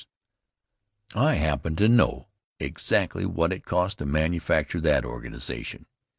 I 1.13 1.35
happen 1.35 1.75
to 1.75 1.87
know 1.87 2.29
exactly 2.59 3.23
what 3.23 3.53
it 3.53 3.65
cost 3.65 3.99
to 3.99 4.07
manufacture 4.07 4.81
that 4.81 5.05
organization. 5.05 5.85